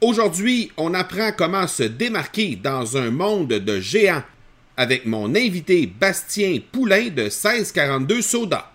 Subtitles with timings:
[0.00, 4.22] Aujourd'hui, on apprend comment se démarquer dans un monde de géants
[4.76, 8.70] avec mon invité Bastien Poulain de 1642 Soda.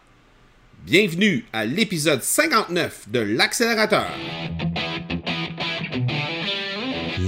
[0.86, 4.12] Bienvenue à l'épisode 59 de l'accélérateur.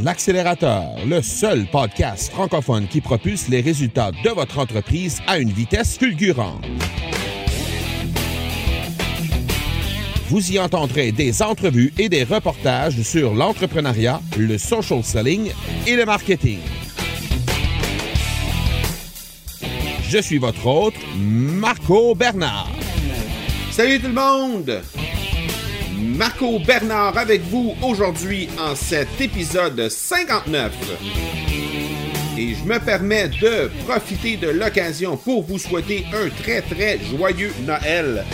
[0.04, 5.98] L'accélérateur, le seul podcast francophone qui propulse les résultats de votre entreprise à une vitesse
[5.98, 6.66] fulgurante.
[10.28, 15.52] Vous y entendrez des entrevues et des reportages sur l'entrepreneuriat, le social selling
[15.86, 16.58] et le marketing.
[20.10, 22.72] Je suis votre hôte, Marco Bernard.
[23.72, 24.82] Salut tout le monde!
[25.96, 30.72] Marco Bernard avec vous aujourd'hui en cet épisode 59.
[32.38, 37.54] Et je me permets de profiter de l'occasion pour vous souhaiter un très très joyeux
[37.66, 38.26] Noël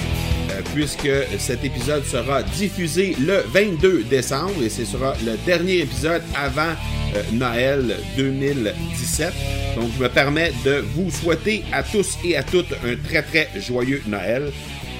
[0.73, 6.73] puisque cet épisode sera diffusé le 22 décembre et ce sera le dernier épisode avant
[7.15, 9.33] euh, Noël 2017.
[9.75, 13.49] Donc, je me permets de vous souhaiter à tous et à toutes un très très
[13.59, 14.51] joyeux Noël.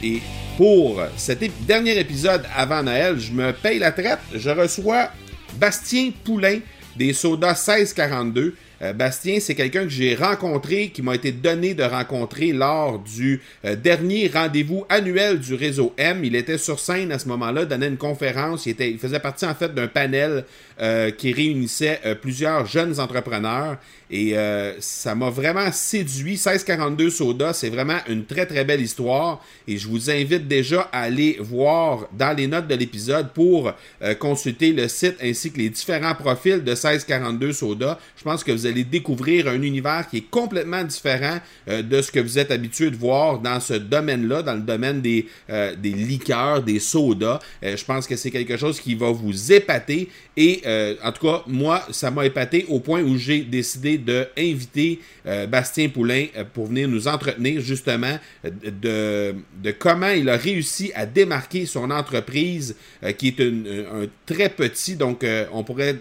[0.04, 0.22] Et
[0.58, 4.20] pour cet dernier épisode avant Noël, je me paye la traite.
[4.34, 5.10] Je reçois
[5.56, 6.60] Bastien Poulain
[6.96, 11.84] des Soda 1642 euh, Bastien, c'est quelqu'un que j'ai rencontré, qui m'a été donné de
[11.84, 16.24] rencontrer lors du euh, dernier rendez-vous annuel du réseau M.
[16.24, 18.66] Il était sur scène à ce moment-là, donnait une conférence.
[18.66, 20.46] Il, faisait partie en fait d'un panel
[20.82, 23.78] euh, qui réunissait plusieurs jeunes entrepreneurs.
[24.14, 24.36] Et
[24.80, 26.32] ça m'a vraiment séduit.
[26.32, 29.42] 1642 Soda, c'est vraiment une très très belle histoire.
[29.70, 33.72] Et je vous invite déjà à aller voir dans les notes de l'épisode pour
[34.20, 38.00] consulter le site ainsi que les différents profils de 1642 Soda.
[38.18, 42.12] Je pense que vous allez découvrir un univers qui est complètement différent euh, de ce
[42.12, 45.92] que vous êtes habitué de voir dans ce domaine-là, dans le domaine des, euh, des
[45.92, 47.40] liqueurs, des sodas.
[47.64, 50.62] Euh, je pense que c'est quelque chose qui va vous épater et
[51.04, 55.00] en tout cas, moi, ça m'a épaté au point où j'ai décidé d'inviter
[55.48, 61.66] Bastien Poulain pour venir nous entretenir justement de, de comment il a réussi à démarquer
[61.66, 62.76] son entreprise
[63.18, 65.98] qui est un très petit, donc on pourrait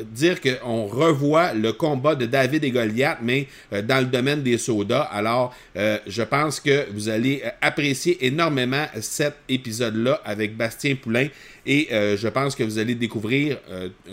[0.00, 4.58] dire qu'on revoit le combat de David et Goliath, mais euh, dans le domaine des
[4.58, 5.02] sodas.
[5.12, 11.28] Alors, euh, je pense que vous allez euh, apprécier énormément cet épisode-là avec Bastien Poulain
[11.64, 13.56] et je pense que vous allez découvrir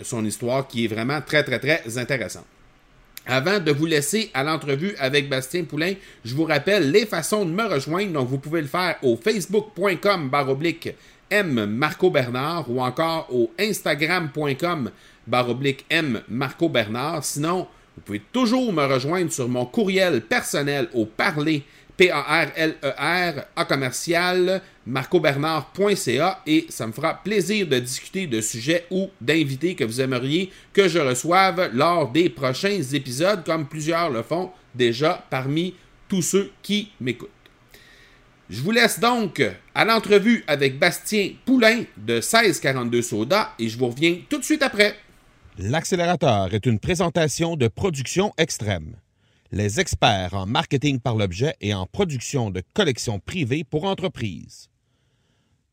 [0.04, 2.44] son histoire qui est vraiment très, très, très intéressante.
[3.26, 7.50] Avant de vous laisser à l'entrevue avec Bastien Poulain, je vous rappelle les façons de
[7.50, 8.12] me rejoindre.
[8.12, 10.90] Donc, vous pouvez le faire au facebook.com baroblique
[11.30, 14.90] M Marco Bernard ou encore au instagram.com
[15.26, 17.24] baroblique M Marco Bernard.
[17.24, 17.66] Sinon,
[17.96, 21.64] vous pouvez toujours me rejoindre sur mon courriel personnel au parler
[22.00, 29.74] P-A-R-L-E-R, A commercial, marcobernard.ca et ça me fera plaisir de discuter de sujets ou d'invités
[29.74, 35.22] que vous aimeriez que je reçoive lors des prochains épisodes, comme plusieurs le font déjà
[35.28, 35.74] parmi
[36.08, 37.28] tous ceux qui m'écoutent.
[38.48, 39.42] Je vous laisse donc
[39.74, 44.62] à l'entrevue avec Bastien Poulain de 1642 Soda et je vous reviens tout de suite
[44.62, 44.96] après.
[45.58, 48.96] L'accélérateur est une présentation de production extrême.
[49.52, 54.68] Les experts en marketing par l'objet et en production de collections privées pour entreprises.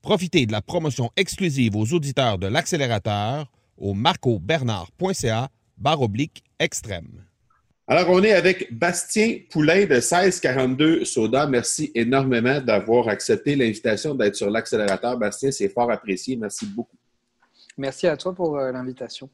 [0.02, 7.24] Profitez de la promotion exclusive aux auditeurs de l'accélérateur au marcobernard.ca barre oblique extrême.
[7.88, 11.48] Alors, on est avec Bastien Poulain de 1642 Soda.
[11.48, 15.18] Merci énormément d'avoir accepté l'invitation d'être sur l'accélérateur.
[15.18, 16.36] Bastien, c'est fort apprécié.
[16.36, 16.98] Merci beaucoup.
[17.78, 19.30] Merci à toi pour euh, l'invitation.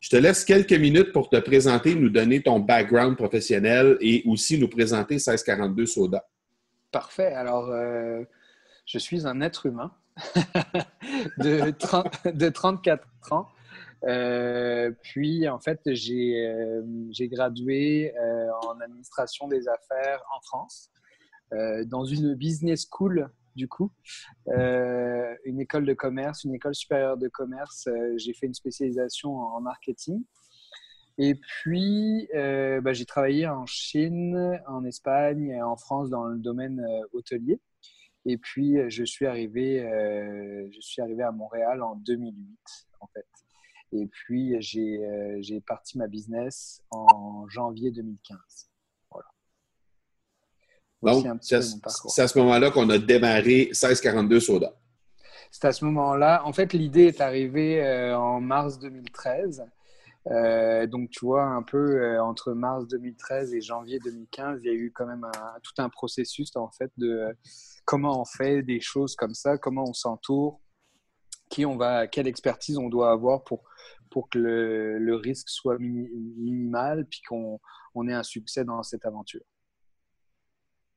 [0.00, 4.58] Je te laisse quelques minutes pour te présenter, nous donner ton background professionnel et aussi
[4.58, 6.26] nous présenter 1642 Soda.
[6.90, 7.34] Parfait.
[7.34, 8.24] Alors, euh,
[8.86, 9.92] je suis un être humain
[11.38, 11.70] de,
[12.48, 13.48] 34 ans.
[14.04, 16.82] Euh, puis, en fait, j'ai euh,
[17.20, 18.14] gradué
[18.62, 20.90] en administration des affaires en France,
[21.86, 23.92] dans une business school du coup.
[24.48, 27.86] Euh, une école de commerce, une école supérieure de commerce.
[27.86, 30.24] Euh, j'ai fait une spécialisation en marketing.
[31.18, 36.38] Et puis, euh, bah, j'ai travaillé en Chine, en Espagne et en France dans le
[36.38, 36.82] domaine
[37.12, 37.60] hôtelier.
[38.24, 39.80] Et puis, je suis arrivé,
[40.72, 42.58] je suis arrivé à Montréal en 2008,
[43.00, 43.26] en fait.
[43.92, 48.69] Et puis, j'ai parti ma business en janvier 2015.
[51.02, 51.56] Donc, c'est
[52.22, 54.72] à ce moment-là qu'on a démarré 1642 Soda.
[55.50, 56.42] C'est à ce moment-là.
[56.44, 59.64] En fait, l'idée est arrivée euh, en mars 2013.
[60.26, 64.70] Euh, donc, tu vois, un peu euh, entre mars 2013 et janvier 2015, il y
[64.70, 65.26] a eu quand même
[65.62, 67.34] tout un processus en fait de
[67.84, 70.60] comment on fait des choses comme ça, comment on s'entoure,
[71.48, 73.64] qui on va, quelle expertise on doit avoir pour,
[74.10, 77.58] pour que le, risque soit minimal, puis qu'on
[77.94, 79.42] on ait un succès dans cette aventure.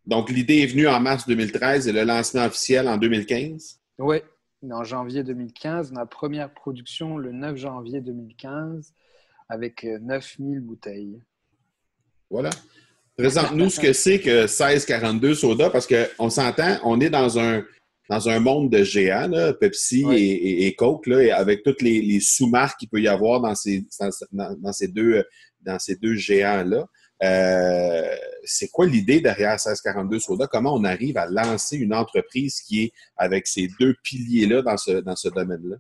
[0.06, 3.80] Donc, l'idée est venue en mars 2013 et le lancement officiel en 2015?
[4.00, 4.18] Oui,
[4.72, 5.92] en janvier 2015.
[5.92, 8.94] Ma première production le 9 janvier 2015
[9.50, 11.22] avec 9000 bouteilles.
[12.30, 12.50] Voilà.
[13.18, 17.64] Présente-nous ce que c'est que 1642 soda parce qu'on s'entend, on est dans un,
[18.10, 23.02] dans un monde de géants, Pepsi et, Coke, là, avec toutes les, sous-marques qu'il peut
[23.02, 25.24] y avoir dans ces, dans, ces, deux,
[25.62, 26.88] dans ces deux géants-là.
[27.24, 30.48] Euh, c'est quoi l'idée derrière 1642 Soda?
[30.48, 34.92] Comment on arrive à lancer une entreprise qui est avec ces deux piliers-là dans ce,
[35.00, 35.78] dans ce domaine-là?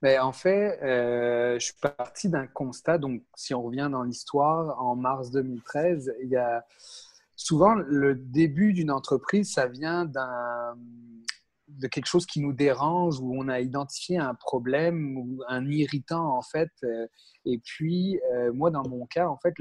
[0.00, 2.98] Ben, en fait, euh, je suis parti d'un constat.
[2.98, 6.64] Donc, si on revient dans l'histoire, en mars 2013, il y a
[7.36, 10.76] souvent le début d'une entreprise, ça vient d'un
[11.68, 16.36] de quelque chose qui nous dérange, où on a identifié un problème ou un irritant
[16.36, 16.70] en fait.
[16.82, 17.06] Euh,
[17.44, 18.18] et puis,
[18.54, 19.54] moi, dans mon cas, en fait,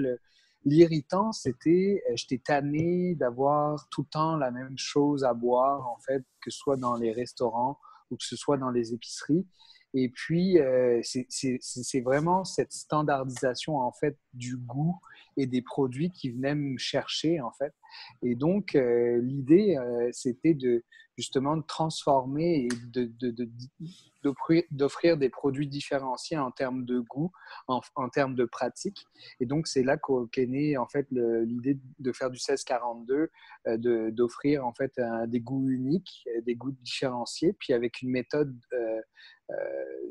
[0.65, 6.23] l'irritant, c'était, j'étais tanné d'avoir tout le temps la même chose à boire, en fait,
[6.41, 7.79] que ce soit dans les restaurants
[8.11, 9.47] ou que ce soit dans les épiceries.
[9.94, 15.00] Et puis, euh, c'est vraiment cette standardisation en fait du goût
[15.35, 17.73] et des produits qui venaient me chercher en fait.
[18.21, 20.83] Et donc, euh, l'idée, euh, c'était de
[21.19, 22.69] justement de transformer et
[24.24, 27.31] d'offrir de, des produits différenciés en termes de goût,
[27.68, 29.06] en, termes de pratique.
[29.42, 29.98] Et donc, c'est là
[30.31, 33.30] qu'est née en fait l'idée de faire du 1642,
[34.12, 34.94] d'offrir en fait
[35.27, 38.57] des goûts uniques, des goûts différenciés, puis avec une méthode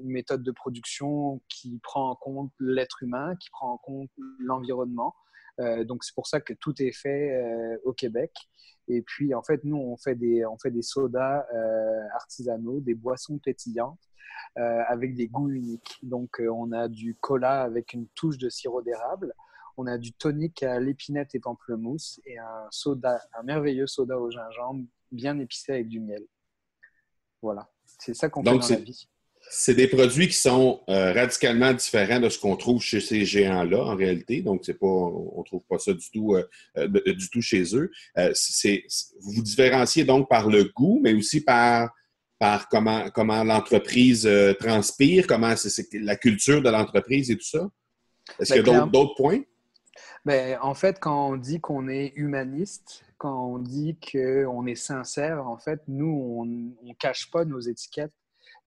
[0.00, 5.14] une méthode de production qui prend en compte l'être humain, qui prend en compte l'environnement.
[5.60, 8.32] Euh, donc c'est pour ça que tout est fait euh, au Québec.
[8.88, 12.94] Et puis en fait, nous, on fait des, on fait des sodas euh, artisanaux, des
[12.94, 14.00] boissons pétillantes
[14.56, 15.98] avec des goûts uniques.
[16.02, 19.32] Donc on a du cola avec une touche de sirop d'érable.
[19.76, 24.30] On a du tonic à l'épinette et pamplemousse et un soda, un merveilleux soda au
[24.32, 26.26] gingembre bien épicé avec du miel.
[27.42, 29.08] Voilà, c'est ça qu'on fait dans la vie.
[29.50, 33.82] C'est des produits qui sont euh, radicalement différents de ce qu'on trouve chez ces géants-là,
[33.82, 34.42] en réalité.
[34.42, 36.46] Donc, c'est pas, on ne trouve pas ça du tout, euh,
[36.76, 37.90] euh, du tout chez eux.
[38.34, 38.84] c'est,
[39.20, 41.90] vous vous différenciez donc par le goût, mais aussi par,
[42.38, 44.28] par comment, comment l'entreprise
[44.60, 47.68] transpire, comment c'est, la culture de l'entreprise et tout ça.
[48.38, 49.40] Est-ce qu'il y a d'autres, points?
[50.26, 55.46] Ben, en fait, quand on dit qu'on est humaniste, quand on dit qu'on est sincère,
[55.46, 58.12] en fait, nous, on ne cache pas nos étiquettes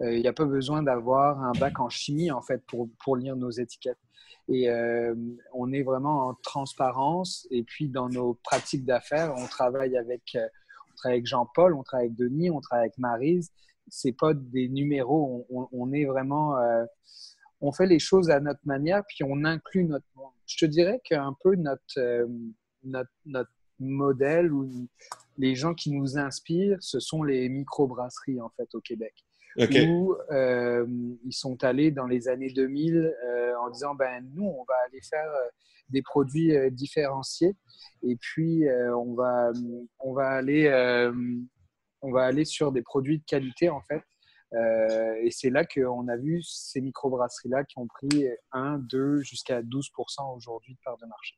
[0.04, 3.36] il n'y a pas besoin d'avoir un bac en chimie en fait pour, pour lire
[3.36, 4.00] nos étiquettes.
[4.48, 5.14] Et euh,
[5.54, 7.48] on est vraiment en transparence.
[7.52, 10.48] Et puis dans nos pratiques d'affaires, on travaille avec, euh,
[11.04, 13.52] avec Jean-Paul, on travaille avec Denis, on travaille avec Marise.
[13.88, 15.46] C'est pas des numéros.
[15.50, 16.56] On, est vraiment,
[17.60, 20.06] on fait les choses à notre manière, puis on inclut notre.
[20.46, 22.28] Je te dirais qu'un peu notre,
[22.84, 24.88] notre, notre modèle ou
[25.38, 29.14] les gens qui nous inspirent, ce sont les microbrasseries en fait au Québec
[29.58, 30.86] où euh,
[31.26, 35.02] ils sont allés dans les années 2000 euh, en disant ben nous on va aller
[35.02, 35.50] faire euh,
[35.90, 37.54] des produits différenciés
[38.02, 38.64] et puis
[38.96, 39.52] on va
[40.00, 40.70] on va aller
[42.02, 44.02] on va aller sur des produits de qualité en fait
[45.22, 50.38] et c'est là qu'on a vu ces microbrasseries-là qui ont pris 1, 2 jusqu'à 12%
[50.38, 51.36] aujourd'hui de part de marché.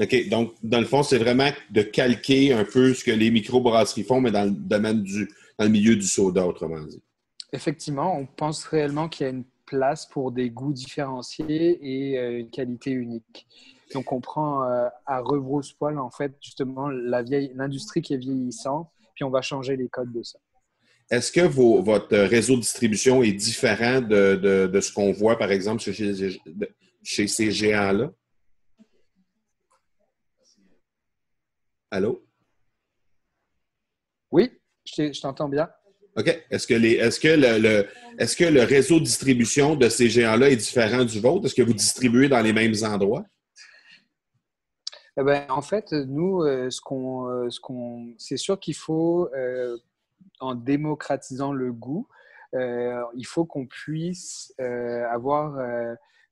[0.00, 0.28] OK.
[0.28, 4.20] Donc, dans le fond, c'est vraiment de calquer un peu ce que les microbrasseries font,
[4.20, 5.28] mais dans le domaine du,
[5.58, 7.02] dans le milieu du soda, autrement dit.
[7.52, 12.40] Effectivement, on pense réellement qu'il y a une place pour des goûts différenciés et euh,
[12.40, 13.46] une qualité unique.
[13.92, 19.30] Donc, on prend euh, à rebrousse-poil, en fait, justement, l'industrie qui est vieillissante, puis on
[19.30, 20.38] va changer les codes de ça.
[21.10, 26.38] Est-ce que votre réseau de distribution est différent de, ce qu'on voit, par exemple, chez,
[27.02, 28.12] chez ces géants-là?
[31.90, 32.22] Allô?
[34.30, 34.57] Oui,
[34.96, 35.68] je t'entends bien.
[36.16, 36.44] OK.
[36.50, 37.86] Est-ce que, les, est-ce, que le,
[38.18, 41.46] est-ce que le réseau de distribution de ces géants-là est différent du vôtre?
[41.46, 43.24] Est-ce que vous distribuez dans les mêmes endroits?
[45.20, 49.28] Eh ben, en fait, nous, euh, ce qu'on, euh, ce qu'on, c'est sûr qu'il faut,
[49.34, 49.76] euh,
[50.38, 52.08] en démocratisant le goût,
[52.52, 55.58] il faut qu'on puisse avoir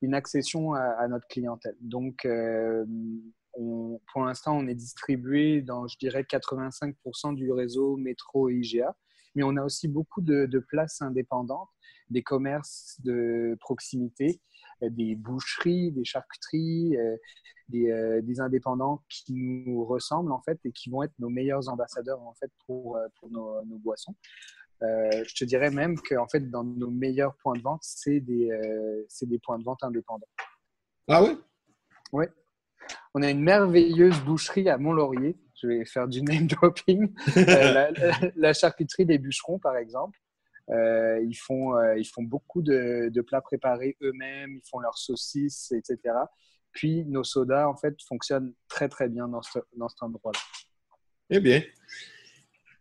[0.01, 1.75] une accession à, à, notre clientèle.
[1.79, 2.27] Donc,
[4.11, 8.95] pour l'instant, on est distribué dans, je dirais, 85% du réseau métro et IGA,
[9.35, 11.69] mais on a aussi beaucoup de, places indépendantes,
[12.09, 14.41] des commerces de proximité,
[14.83, 17.17] euh, des boucheries, des charcuteries, euh,
[17.73, 22.21] euh, des, indépendants qui nous ressemblent en fait et qui vont être nos meilleurs ambassadeurs
[22.21, 24.15] en fait pour, pour nos, boissons.
[24.81, 28.49] je te dirais même que en fait, dans nos meilleurs points de vente, c'est des,
[29.21, 30.29] des points de vente indépendants.
[31.09, 31.37] Ah oui?
[32.13, 32.25] Oui.
[33.19, 35.35] On a une merveilleuse boucherie à Mont-Laurier.
[35.55, 37.11] Je vais faire du name dropping.
[38.35, 40.19] la, charcuterie des bûcherons, par exemple.
[40.69, 45.71] Euh, ils, font, euh, ils font beaucoup de, plats préparés eux-mêmes, ils font leurs saucisses,
[45.71, 46.13] etc.
[46.73, 49.41] Puis nos sodas, en fait, fonctionnent très, très bien dans,
[49.77, 50.39] dans cet endroit-là.
[51.31, 51.63] Eh bien,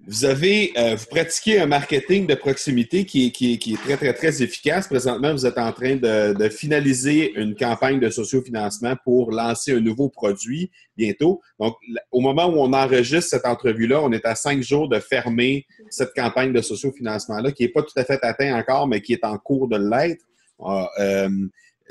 [0.05, 4.13] vous avez, euh, vous pratiquez un marketing de proximité qui est, qui, est, très, très,
[4.13, 4.87] très efficace.
[4.87, 9.81] Présentement, vous êtes en train de, de finaliser une campagne de sociofinancement pour lancer un
[9.81, 11.41] nouveau produit bientôt.
[11.59, 11.77] Donc,
[12.13, 16.15] au moment où on enregistre cette entrevue-là, on est à cinq jours de fermer cette
[16.15, 19.39] campagne de sociofinancement-là, qui n'est pas tout à fait atteint encore, mais qui est en
[19.39, 20.25] cours de l'être.
[20.65, 21.29] Ah, euh,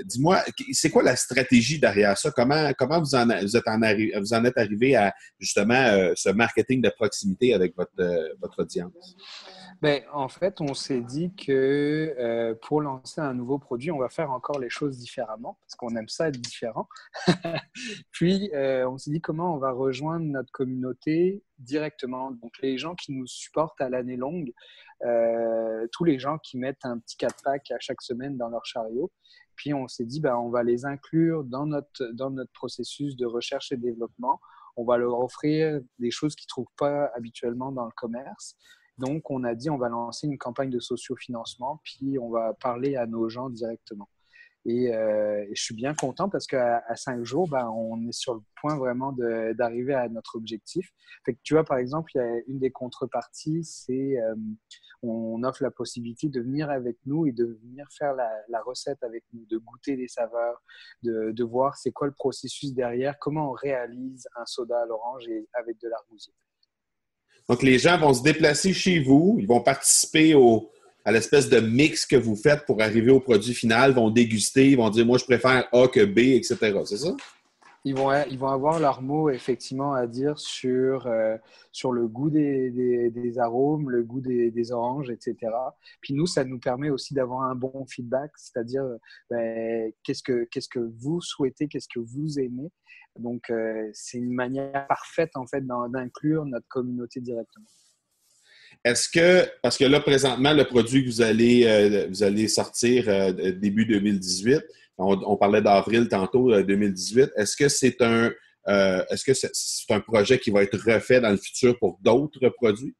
[0.04, 2.32] Dis-moi, c'est quoi la stratégie derrière ça?
[2.32, 6.82] Comment, comment vous, en, vous, êtes vous en êtes arrivé à justement euh, ce marketing
[6.82, 9.16] de proximité avec votre, euh, votre audience?
[9.86, 14.10] Bien, en fait, on s'est dit que euh, pour lancer un nouveau produit, on va
[14.10, 16.88] faire encore les choses différemment parce qu'on aime ça être différent.
[18.12, 22.32] Puis, on s'est dit comment on va rejoindre notre communauté directement.
[22.32, 24.52] Donc, les gens qui nous supportent à l'année longue,
[25.92, 29.12] tous les gens qui mettent un petit 4-pack à chaque semaine dans leur chariot.
[29.56, 33.28] Puis on s'est dit, ben, on va les inclure dans notre, dans notre processus de
[33.28, 34.42] recherche et développement.
[34.78, 38.58] On va leur offrir des choses qu'ils ne trouvent pas habituellement dans le commerce.
[38.98, 42.96] Donc, on a dit, on va lancer une campagne de sociofinancement, puis on va parler
[42.96, 44.10] à nos gens directement.
[44.66, 48.42] Et, euh, je suis bien content parce qu'à cinq jours, ben, on est sur le
[48.60, 49.16] point vraiment
[49.54, 50.90] d'arriver à notre objectif.
[51.44, 54.36] Tu vois, par exemple, il y a une des contreparties, c'est euh,
[55.04, 59.24] on offre la possibilité de venir avec nous et de venir faire la, recette avec
[59.34, 60.62] nous, de goûter des saveurs,
[61.04, 65.48] de, voir c'est quoi le processus derrière, comment on réalise un soda à l'orange et
[65.54, 66.34] avec de l'argousier.
[67.50, 70.70] Donc, les gens vont se déplacer chez vous, ils vont participer au,
[71.06, 74.90] à l'espèce de mix que vous faites pour arriver au produit final, vont déguster, vont
[74.90, 76.58] dire moi je préfère A que B, etc.
[76.86, 77.16] C'est ça?
[77.86, 81.38] Ils vont, avoir leur mot effectivement à dire sur, euh,
[81.72, 85.36] sur le goût des, arômes, le goût des, oranges, etc.
[86.02, 88.84] Puis nous, ça nous permet aussi d'avoir un bon feedback, c'est-à-dire
[89.30, 92.72] ben, qu'est-ce que qu'est-ce que vous souhaitez, qu'est-ce que vous aimez.
[93.20, 97.68] Donc, euh, c'est une manière parfaite en fait d'inclure notre communauté directement.
[98.84, 103.34] Est-ce que, parce que là, présentement, le produit que vous allez, euh, vous allez sortir
[103.56, 104.64] début 2018,
[104.98, 107.22] on, parlait d'avril tantôt, 2018.
[107.22, 108.32] Euh, est-ce que c'est un,
[108.68, 109.52] euh, est-ce que c'est,
[109.90, 112.96] un projet qui va être refait dans le futur pour d'autres produits?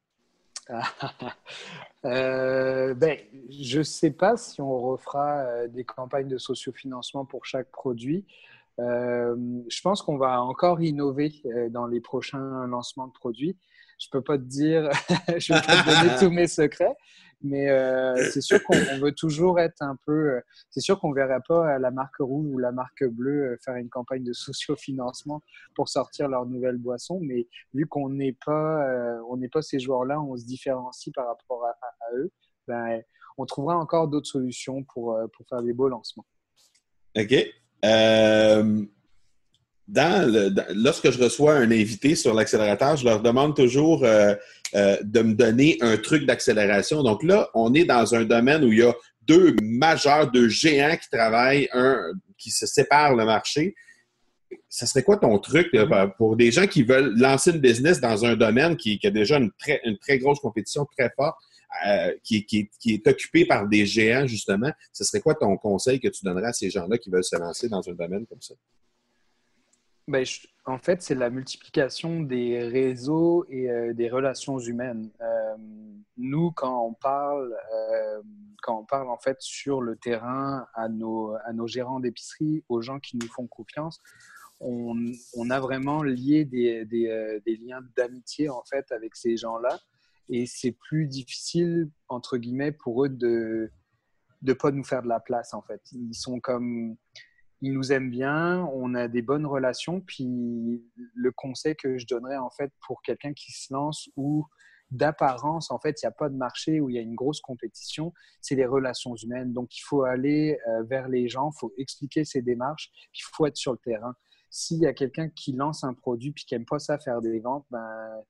[2.04, 3.18] euh, ben,
[3.50, 8.26] je ne sais pas si on refera des campagnes de sociofinancement pour chaque produit.
[8.78, 11.32] je pense qu'on va encore innover
[11.70, 13.56] dans les prochains lancements de produits.
[13.98, 14.90] Je ne peux pas te dire,
[15.38, 16.96] je ne peux pas te donner tous mes secrets,
[17.42, 20.36] mais euh, c'est sûr qu'on veut toujours être un peu.
[20.36, 20.40] Euh,
[20.70, 23.76] c'est sûr qu'on ne verrait pas la marque rouge ou la marque bleue euh, faire
[23.76, 25.42] une campagne de sociofinancement
[25.74, 27.20] pour sortir leur nouvelle boisson.
[27.22, 31.64] Mais vu qu'on n'est pas, on n'est pas ces joueurs-là, on se différencie par rapport
[31.66, 32.30] à, eux.
[32.66, 33.02] Ben,
[33.38, 36.26] on trouvera encore d'autres solutions pour, pour faire des beaux lancements.
[37.16, 37.34] OK.
[39.88, 44.34] Dans lorsque je reçois un invité sur l'accélérateur, je leur demande toujours euh,
[44.74, 47.04] de me donner un truc d'accélération.
[47.04, 50.96] Donc là, on est dans un domaine où il y a deux majeurs, deux géants
[50.96, 53.74] qui travaillent, un qui se séparent le marché.
[54.68, 55.68] Ça serait quoi ton truc
[56.18, 59.50] pour des gens qui veulent lancer une business dans un domaine qui, a déjà une
[59.58, 61.36] très, une très grosse compétition très forte,
[61.86, 64.70] euh, qui, qui, est occupé par des géants, justement?
[64.92, 67.68] Ce serait quoi ton conseil que tu donnerais à ces gens-là qui veulent se lancer
[67.68, 68.54] dans un domaine comme ça?
[70.08, 70.24] Ben,
[70.66, 75.10] en fait, c'est la multiplication des réseaux et euh, des relations humaines.
[75.20, 75.56] Euh,
[76.16, 78.22] nous, quand on parle, euh,
[78.62, 82.82] quand on parle en fait sur le terrain à nos, à nos gérants d'épicerie, aux
[82.82, 84.00] gens qui nous font confiance,
[84.60, 84.94] on,
[85.36, 89.78] on a vraiment lié des, des, des liens d'amitié en fait avec ces gens-là,
[90.28, 93.70] et c'est plus difficile entre guillemets pour eux de
[94.42, 95.80] de pas nous faire de la place en fait.
[95.92, 96.96] Ils sont comme
[97.62, 100.00] ils nous aiment bien, on a des bonnes relations.
[100.00, 100.84] Puis
[101.14, 104.46] le conseil que je donnerais en fait pour quelqu'un qui se lance ou
[104.90, 107.40] d'apparence, en fait, il n'y a pas de marché où il y a une grosse
[107.40, 109.52] compétition, c'est les relations humaines.
[109.52, 113.46] Donc, il faut aller euh, vers les gens, il faut expliquer ses démarches, il faut
[113.46, 114.14] être sur le terrain.
[114.48, 117.40] S'il y a quelqu'un qui lance un produit puis qui n'aime pas ça faire des
[117.40, 118.22] ventes, ben,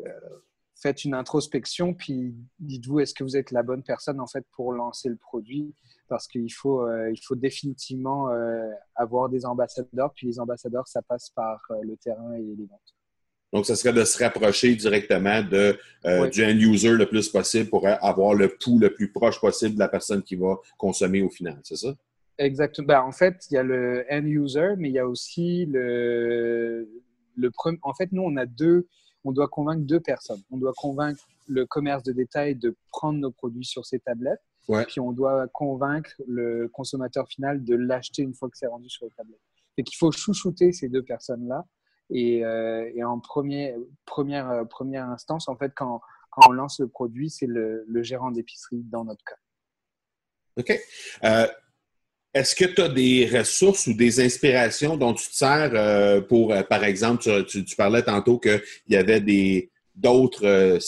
[0.00, 0.10] euh,
[0.80, 4.72] faites une introspection puis dites-vous est-ce que vous êtes la bonne personne en fait pour
[4.72, 5.74] lancer le produit?
[6.08, 10.12] Parce qu'il faut, euh, il faut définitivement euh, avoir des ambassadeurs.
[10.14, 12.96] Puis les ambassadeurs, ça passe par euh, le terrain et les ventes.
[13.52, 15.76] Donc, ce serait de se rapprocher directement de,
[16.30, 19.88] du end-user le plus possible pour avoir le pouls le plus proche possible de la
[19.88, 21.92] personne qui va consommer au final, c'est ça?
[22.38, 22.86] Exactement.
[22.86, 26.88] Ben, en fait, il y a le end-user, mais il y a aussi le,
[27.36, 27.78] le premier.
[27.82, 28.86] En fait, nous, on a deux,
[29.24, 30.42] on doit convaincre deux personnes.
[30.50, 34.40] On doit convaincre le commerce de détail de prendre nos produits sur ses tablettes.
[34.86, 39.04] Puis on doit convaincre le consommateur final de l'acheter une fois que c'est rendu sur
[39.04, 39.40] les tablettes.
[39.76, 41.64] Et qu'il faut chouchouter ces deux personnes-là.
[42.10, 43.74] Et, euh, et, en premier,
[44.04, 46.00] première, euh, première instance, en fait, quand,
[46.30, 49.36] quand on lance le produit, c'est le, le, gérant d'épicerie dans notre cas.
[50.58, 50.78] OK.
[51.24, 51.46] Euh,
[52.32, 56.52] est-ce que tu as des ressources ou des inspirations dont tu te sers euh, pour,
[56.52, 60.78] euh, par exemple, tu, parlais tantôt qu'il y avait des d'autres euh,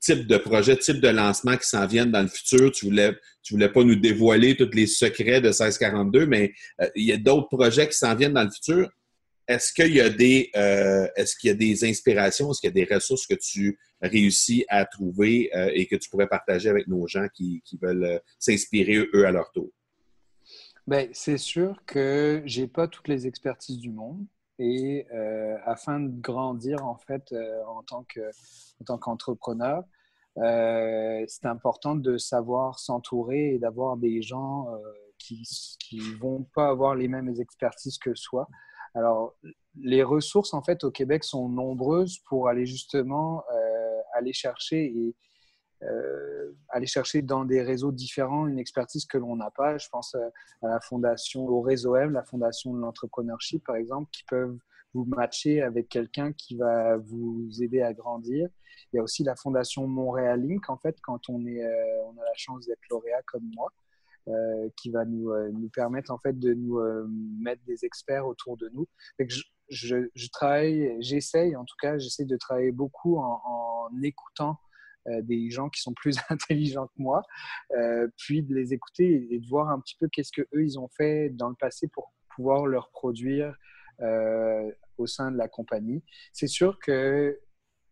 [0.00, 2.72] types de projets, types de lancements qui s'en viennent dans le futur?
[2.72, 6.54] Tu voulais, tu voulais pas nous dévoiler tous les secrets de 1642, mais
[6.94, 8.90] il y a d'autres projets qui s'en viennent dans le futur.
[9.46, 12.86] Est-ce qu'il y a des est-ce qu'il y a des inspirations, est-ce qu'il y a
[12.86, 17.26] des ressources que tu réussis à trouver et que tu pourrais partager avec nos gens
[17.34, 19.70] qui, qui veulent s'inspirer eux à leur tour?
[20.88, 24.24] Ben, c'est sûr que j'ai pas toutes les expertises du monde
[24.58, 28.22] et euh, afin de grandir en fait euh, en tant que
[28.80, 29.84] en tant qu'entrepreneur,
[30.38, 34.66] euh, c'est important de savoir s'entourer et d'avoir des gens
[35.18, 35.42] qui
[35.78, 38.48] qui vont pas avoir les mêmes expertises que soi.
[38.94, 39.34] Alors
[39.78, 43.44] les ressources en fait au Québec sont nombreuses pour aller justement
[44.14, 45.14] aller chercher et
[45.84, 49.78] euh, aller chercher dans des réseaux différents une expertise que l'on n'a pas.
[49.78, 50.28] Je pense euh,
[50.62, 54.58] à la fondation, au réseau M, la fondation de l'entrepreneurship, par exemple, qui peuvent
[54.94, 58.48] vous matcher avec quelqu'un qui va vous aider à grandir.
[58.92, 60.68] Il y a aussi la fondation Montréal Inc.
[60.68, 63.72] En fait, quand on, est, euh, on a la chance d'être lauréat comme moi,
[64.76, 66.78] qui va nous, nous permettre en fait de nous
[67.40, 68.86] mettre des experts autour de nous.
[69.18, 74.50] je, je, je, travaille, j'essaye en tout cas, j'essaie de travailler beaucoup en, en écoutant
[74.50, 74.67] euh,
[75.06, 77.22] des gens qui sont plus intelligents que moi,
[77.76, 80.78] euh, puis de les écouter et de voir un petit peu qu'est-ce que eux ils
[80.78, 83.56] ont fait dans le passé pour pouvoir leur produire
[84.00, 86.02] euh, au sein de la compagnie.
[86.32, 87.38] C'est sûr que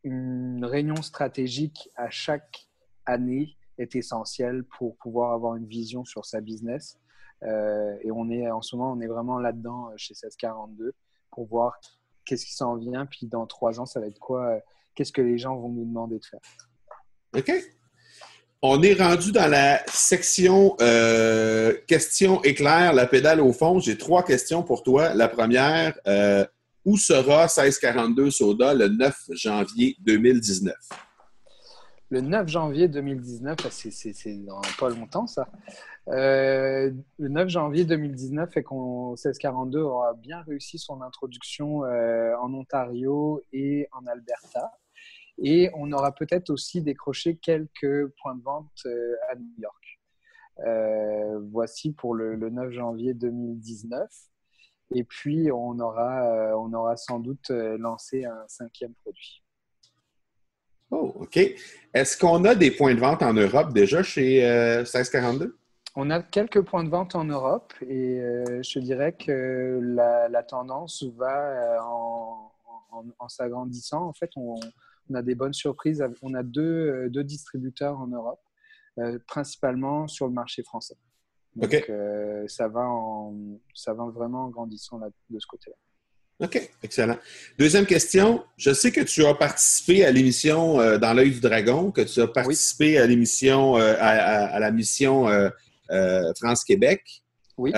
[0.04, 2.68] une réunion stratégique à chaque
[3.06, 6.98] année est essentielle pour pouvoir avoir une vision sur sa business.
[7.42, 10.94] et on est en ce moment, on est vraiment là-dedans chez 1642
[11.32, 11.76] pour voir
[12.24, 13.04] qu'est-ce qui s'en vient.
[13.06, 14.60] Puis dans trois ans, ça va être quoi
[14.94, 16.40] Qu'est-ce que les gens vont nous demander de faire
[17.36, 17.52] OK?
[18.62, 23.78] On est rendu dans la section euh, questions éclairs, la pédale au fond.
[23.78, 25.12] J'ai trois questions pour toi.
[25.14, 26.44] La première, euh,
[26.84, 30.74] où sera 1642 Soda le 9 janvier 2019?
[32.08, 35.48] Le 9 janvier 2019, ah, c'est dans pas longtemps ça.
[36.08, 43.42] Euh, le 9 janvier 2019 et qu'on 1642 aura bien réussi son introduction en Ontario
[43.52, 44.72] et en Alberta.
[45.38, 50.00] Et on aura peut-être aussi décroché quelques points de vente euh, à New York.
[50.66, 54.08] Euh, voici pour le, 9 janvier 2019.
[54.94, 59.42] Et puis, on aura, euh, on aura sans doute lancé un cinquième produit.
[60.90, 61.36] Oh, OK.
[61.92, 64.40] Est-ce qu'on a des points de vente en Europe déjà chez
[64.78, 65.58] 1642?
[65.96, 68.20] On a quelques points de vente en Europe et
[68.62, 72.52] je dirais que la, tendance va en,
[73.18, 74.06] en s'agrandissant.
[74.06, 74.60] En fait, on,
[75.10, 76.04] on a des bonnes surprises.
[76.22, 78.40] On a deux, euh, deux distributeurs en Europe,
[78.98, 80.96] euh, principalement sur le marché français.
[81.54, 83.34] Donc, euh, ça, va en,
[83.74, 85.76] ça va vraiment en grandissant de ce côté-là.
[86.38, 87.16] OK, excellent.
[87.58, 88.44] Deuxième question.
[88.58, 92.28] Je sais que tu as participé à l'émission Dans l'œil du dragon, que tu as
[92.28, 95.26] participé à l'émission, à, la mission
[95.88, 97.22] France-Québec.
[97.56, 97.72] Oui.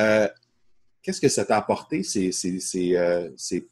[1.03, 3.69] Qu'est-ce que ça t'a apporté, ces, ces, ces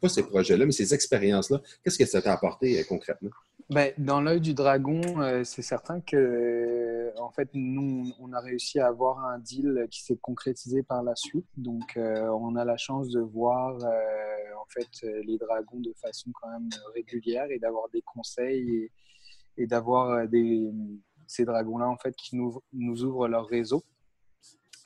[0.00, 3.30] pas ces projets-là, mais ces expériences-là, qu'est-ce que ça t'a apporté euh, concrètement?
[3.70, 8.78] Ben, dans l'œil du dragon, euh, c'est certain que, en fait, nous, on a réussi
[8.80, 11.46] à avoir un deal qui s'est concrétisé par la suite.
[11.56, 16.50] Donc, euh, on a la chance de voir, en fait, les dragons de façon quand
[16.50, 18.90] même régulière et d'avoir des conseils
[19.56, 20.26] et, d'avoir
[21.26, 23.82] ces dragons-là, en fait, qui nous ouvrent leur réseau.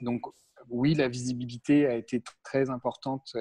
[0.01, 0.23] Donc,
[0.69, 3.37] oui, la visibilité a été très importante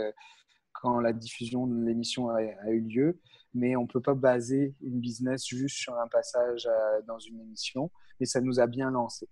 [0.86, 3.19] quand la diffusion de l'émission a, eu lieu,
[3.56, 6.69] mais on ne peut pas baser une business juste sur un passage
[7.08, 9.28] dans une émission, et ça nous a bien lancé.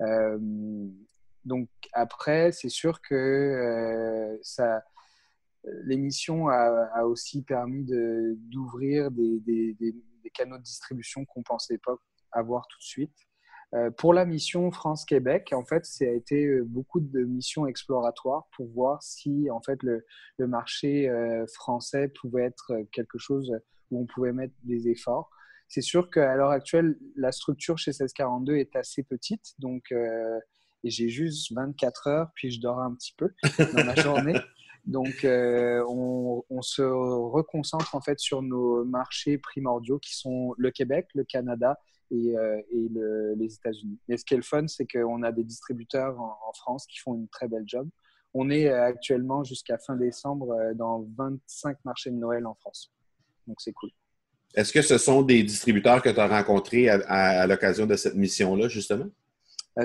[0.00, 0.38] Euh,
[1.44, 4.84] donc après, c'est sûr que euh, ça,
[5.84, 11.96] l'émission a, aussi permis d'ouvrir des, des, des, canaux de distribution qu'on ne pensait pas
[12.30, 13.16] avoir tout de suite.
[13.74, 18.46] Euh, pour la mission France-Québec, en fait, ça a été euh, beaucoup de missions exploratoires
[18.54, 20.04] pour voir si en fait le,
[20.36, 23.50] le marché euh, français pouvait être quelque chose
[23.90, 25.30] où on pouvait mettre des efforts.
[25.68, 29.82] C'est sûr qu'à l'heure actuelle, la structure chez 1642 est assez petite, donc
[30.84, 34.38] j'ai juste 24 heures, puis je dors un petit peu dans la journée.
[34.84, 41.06] Donc, on, on, se reconcentre en fait sur nos marchés primordiaux qui sont le Québec,
[41.14, 41.78] le Canada
[42.12, 43.98] et, euh, les États-Unis.
[44.08, 47.14] Et ce qui est le fun, c'est qu'on a des distributeurs en, France qui font
[47.14, 47.88] une très belle job.
[48.34, 52.92] On est euh, actuellement jusqu'à fin décembre euh, dans 25 marchés de Noël en France.
[53.46, 53.90] Donc c'est cool.
[54.54, 58.68] Est-ce que ce sont des distributeurs que tu as rencontrés à, l'occasion de cette mission-là,
[58.68, 59.06] justement?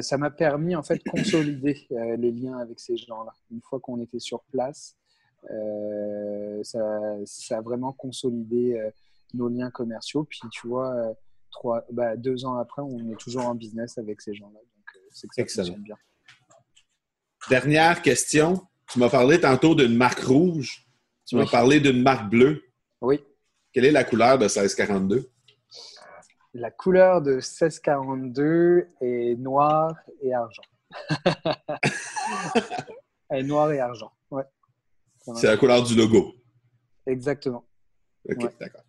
[0.02, 1.88] ça m'a permis en fait de consolider
[2.18, 3.32] les liens avec ces gens-là.
[3.50, 4.98] Une fois qu'on était sur place,
[6.64, 8.92] ça, ça, a vraiment consolidé
[9.34, 10.26] nos liens commerciaux.
[10.26, 11.16] Puis tu vois,
[11.92, 14.60] bah, deux ans après, on est toujours en business avec ces gens-là.
[14.60, 15.78] Donc, euh, c'est que ça Excellent.
[15.80, 15.96] bien.
[17.50, 18.62] Dernière question.
[18.90, 20.86] Tu m'as parlé tantôt d'une marque rouge.
[21.26, 22.64] Tu m'as parlé d'une marque bleue.
[23.02, 23.24] Oui.
[23.74, 25.30] Quelle est la couleur de 1642?
[26.54, 30.64] La couleur de 1642 est noir et argent.
[33.30, 34.44] Elle est noire et argent, ouais.
[35.36, 36.34] C'est la couleur du logo.
[37.06, 37.68] Exactement.
[38.30, 38.84] OK, d'accord.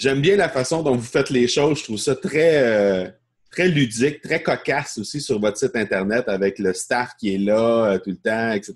[0.00, 1.80] J'aime bien la façon dont vous faites les choses.
[1.80, 3.06] Je trouve ça très, euh,
[3.50, 7.84] très ludique, très cocasse aussi sur votre site Internet avec le staff qui est là
[7.84, 8.74] euh, tout le temps, etc.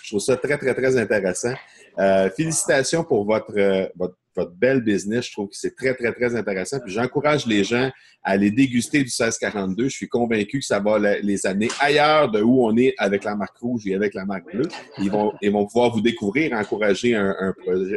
[0.00, 1.54] Je trouve ça très, très, très intéressant.
[1.98, 3.52] Euh, félicitations pour votre,
[3.96, 5.26] votre votre belle business.
[5.26, 6.78] Je trouve que c'est très, très, très intéressant.
[6.80, 7.90] Puis j'encourage les gens
[8.22, 9.84] à aller déguster du 1642.
[9.84, 13.34] Je suis convaincu que ça va les amener ailleurs de où on est avec la
[13.34, 14.68] marque rouge et avec la marque bleue.
[14.98, 17.34] Ils vont, ils vont pouvoir vous découvrir, encourager un,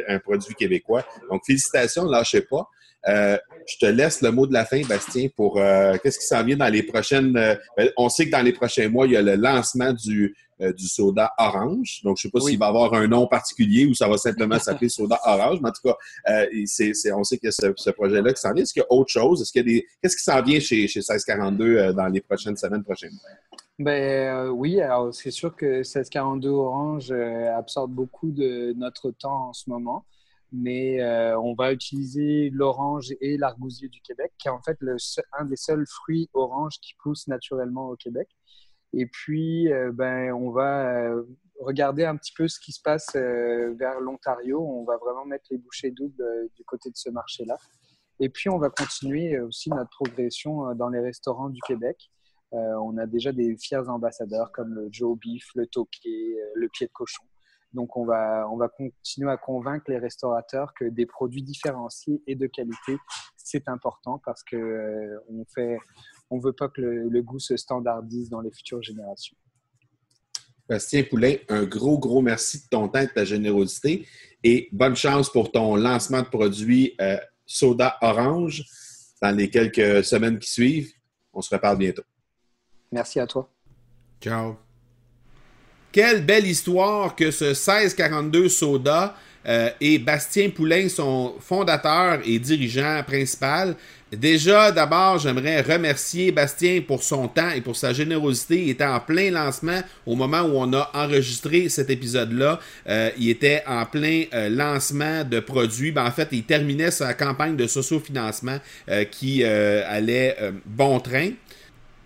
[0.08, 1.04] un, produit québécois.
[1.30, 2.68] Donc, félicitations, lâchez pas.
[3.08, 3.36] Euh,
[3.66, 6.56] je te laisse le mot de la fin, Bastien, pour euh, qu'est-ce qui s'en vient
[6.56, 7.36] dans les prochaines.
[7.36, 10.34] Euh, ben, on sait que dans les prochains mois, il y a le lancement du,
[10.60, 12.00] du soda orange.
[12.04, 14.58] Donc, je ne sais pas s'il va avoir un nom particulier ou ça va simplement
[14.60, 15.60] s'appeler soda orange.
[15.62, 15.96] Mais en tout cas,
[17.14, 18.62] on sait y a ce, projet-là qui s'en vient.
[18.62, 19.42] Est-ce qu'il y a autre chose?
[19.42, 22.20] Est-ce qu'il y a des, qu'est-ce qui s'en vient chez, chez 1642 euh, dans les
[22.20, 23.18] prochaines semaines, prochaines?
[23.78, 29.68] Ben, oui, alors c'est sûr que 1642 Orange absorbe beaucoup de notre temps en ce
[29.68, 30.04] moment
[30.54, 31.04] mais
[31.36, 34.78] on va utiliser l'orange et l'argousier du Québec, qui est en fait
[35.38, 38.28] un des seuls fruits orange qui poussent naturellement au Québec.
[38.96, 41.24] Et puis, euh, ben, on va euh,
[41.60, 44.60] regarder un petit peu ce qui se passe euh, vers l'Ontario.
[44.60, 47.56] On va vraiment mettre les bouchées doubles du côté de ce marché-là.
[48.20, 52.10] Et puis, on va continuer aussi notre progression dans les restaurants du Québec.
[52.52, 56.92] on a déjà des fiers ambassadeurs comme le Joe Beef, le Toqué, le Pied de
[56.92, 57.24] Cochon.
[57.74, 62.36] Donc, on va, on va continuer à convaincre les restaurateurs que des produits différenciés et
[62.36, 62.96] de qualité,
[63.36, 65.76] c'est important parce que on fait,
[66.30, 69.36] on veut pas que le, goût se standardise dans les futures générations.
[70.68, 74.06] Bastien Poulain, un gros, gros merci de ton temps et de ta générosité
[74.42, 78.64] et bonne chance pour ton lancement de produit euh, Soda Orange
[79.20, 80.92] dans les quelques semaines qui suivent.
[81.34, 82.04] On se reparle bientôt.
[82.90, 83.50] Merci à toi.
[84.20, 84.63] Ciao.
[85.94, 89.14] Quelle belle histoire que ce 1642 Soda
[89.46, 93.76] euh, et Bastien Poulain, son fondateur et dirigeant principal.
[94.10, 98.60] Déjà, d'abord, j'aimerais remercier Bastien pour son temps et pour sa générosité.
[98.60, 102.58] Il était en plein lancement au moment où on a enregistré cet épisode-là.
[102.88, 105.92] Euh, il était en plein euh, lancement de produits.
[105.92, 108.58] Ben, en fait, il terminait sa campagne de sociofinancement
[109.12, 111.30] qui allait bon train.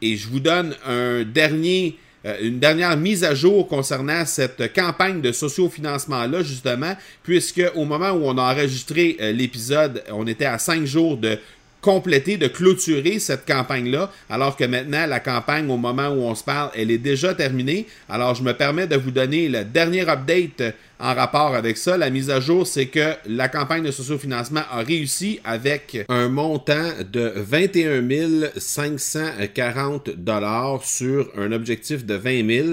[0.03, 1.97] Et je vous donne un dernier
[2.41, 8.23] une dernière mise à jour concernant cette campagne de sociofinancement-là, justement, puisque au moment où
[8.25, 11.39] on a enregistré euh, l'épisode, on était à cinq jours de
[11.81, 16.45] compléter, de clôturer cette campagne-là, alors que maintenant, la campagne, au moment où on se
[16.45, 17.87] parle, elle est déjà terminée.
[18.09, 21.97] Alors, je me permets de vous donner le dernier update en rapport avec ça.
[21.97, 26.91] La mise à jour, c'est que la campagne de sociofinancement a réussi avec un montant
[27.11, 32.69] de 21 540 dollars sur un objectif de 20 000.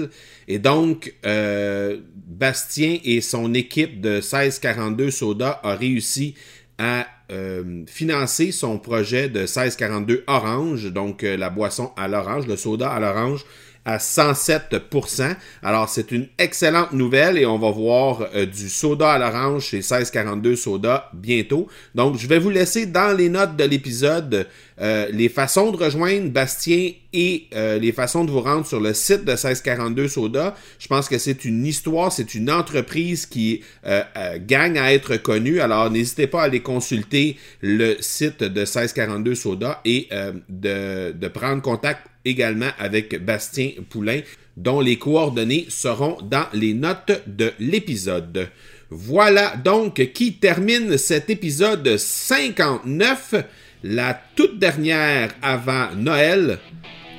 [0.48, 6.34] Et donc, euh, Bastien et son équipe de 1642 Soda a réussi
[6.78, 12.56] à euh, financer son projet de 1642 Orange, donc euh, la boisson à l'orange, le
[12.56, 13.44] soda à l'orange,
[13.86, 15.36] à 107%.
[15.62, 19.78] Alors, c'est une excellente nouvelle et on va voir euh, du soda à l'orange chez
[19.78, 21.68] 1642 Soda bientôt.
[21.94, 24.46] Donc, je vais vous laisser dans les notes de l'épisode
[24.78, 28.92] euh, les façons de rejoindre Bastien et euh, les façons de vous rendre sur le
[28.92, 30.54] site de 1642 Soda.
[30.78, 34.02] Je pense que c'est une histoire, c'est une entreprise qui euh,
[34.46, 35.60] gagne à être connue.
[35.60, 40.08] Alors n'hésitez pas à aller consulter le site de 1642 Soda et
[40.48, 44.20] de prendre contact également avec Bastien Poulain,
[44.56, 48.50] dont les coordonnées seront dans les notes de l'épisode.
[48.90, 53.34] Voilà donc qui termine cet épisode 59,
[53.82, 56.58] la toute dernière avant Noël.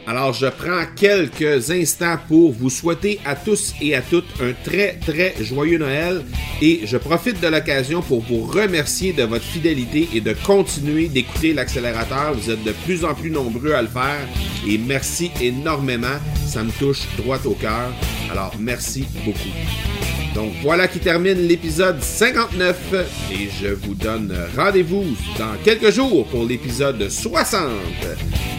[0.08, 4.94] Alors je prends quelques instants pour vous souhaiter à tous et à toutes un très
[5.06, 6.24] très joyeux Noël
[6.62, 11.54] et je profite de l'occasion pour vous remercier de votre fidélité et de continuer d'écouter
[11.54, 12.34] l'accélérateur.
[12.36, 14.26] Vous êtes de plus en plus nombreux à le faire
[14.66, 16.18] et merci énormément.
[16.48, 17.92] Ça me touche droit au cœur.
[18.32, 19.52] Alors merci beaucoup.
[20.34, 22.78] Donc voilà qui termine l'épisode 59
[23.34, 25.04] et je vous donne rendez-vous
[25.38, 27.60] dans quelques jours pour l'épisode 60.